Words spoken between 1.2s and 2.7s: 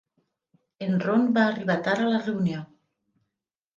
va arribar tard a la reunió.